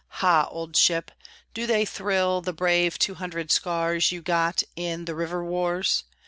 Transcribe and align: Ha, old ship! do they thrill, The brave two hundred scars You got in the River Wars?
Ha, 0.07 0.47
old 0.49 0.75
ship! 0.75 1.11
do 1.53 1.67
they 1.67 1.85
thrill, 1.85 2.41
The 2.41 2.53
brave 2.53 2.97
two 2.97 3.13
hundred 3.13 3.51
scars 3.51 4.11
You 4.11 4.23
got 4.23 4.63
in 4.75 5.05
the 5.05 5.13
River 5.13 5.45
Wars? 5.45 6.05